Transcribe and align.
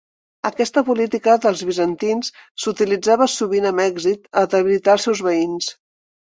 Aquesta 0.49 0.81
política 0.85 1.35
dels 1.43 1.61
bizantins 1.67 2.31
s'utilitzava 2.63 3.29
sovint 3.35 3.69
amb 3.73 3.85
èxit 3.85 4.27
a 4.43 4.45
debilitar 4.55 4.97
als 4.97 5.07
seus 5.11 5.23
veïns. 5.29 5.71